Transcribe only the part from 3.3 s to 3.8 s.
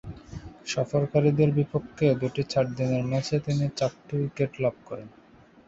তিনি